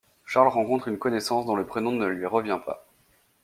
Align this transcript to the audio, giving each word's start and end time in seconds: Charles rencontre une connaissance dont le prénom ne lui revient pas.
Charles 0.25 0.47
rencontre 0.47 0.87
une 0.87 0.97
connaissance 0.97 1.45
dont 1.45 1.55
le 1.55 1.67
prénom 1.67 1.91
ne 1.91 2.07
lui 2.07 2.25
revient 2.25 2.59
pas. 2.65 2.87